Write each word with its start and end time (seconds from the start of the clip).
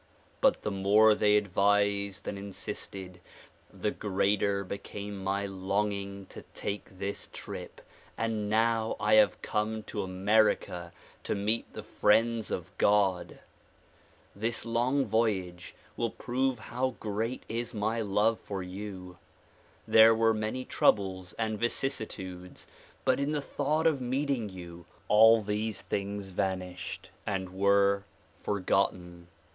But 0.41 0.63
the 0.63 0.71
more 0.71 1.13
they 1.13 1.37
advised 1.37 2.27
and 2.27 2.35
insisted, 2.35 3.21
the 3.71 3.91
greater 3.91 4.63
became 4.63 5.23
my 5.23 5.45
longing 5.45 6.25
to 6.29 6.41
take 6.55 6.97
this 6.97 7.29
trip 7.31 7.81
and 8.17 8.49
now 8.49 8.95
I 8.99 9.13
have 9.21 9.39
come 9.43 9.83
to 9.83 10.01
America 10.01 10.91
to 11.23 11.35
meet 11.35 11.71
the 11.73 11.83
friends 11.83 12.49
of 12.49 12.75
God. 12.79 13.41
This 14.35 14.65
long 14.65 15.05
voyage 15.05 15.75
will 15.95 16.09
prove 16.09 16.57
how 16.73 16.95
great 16.99 17.43
is 17.47 17.75
my 17.75 18.01
love 18.01 18.39
for 18.39 18.63
you. 18.63 19.19
There 19.87 20.15
were 20.15 20.33
many 20.33 20.65
troubles 20.65 21.33
and 21.33 21.59
vicissitudes 21.59 22.65
but 23.05 23.19
in 23.19 23.33
the 23.33 23.39
thought 23.39 23.85
of 23.85 24.01
meeting 24.01 24.49
you, 24.49 24.87
all 25.07 25.43
these 25.43 25.83
things 25.83 26.29
vanished 26.29 27.11
and 27.27 27.53
were 27.53 28.05
forgotten. 28.39 29.27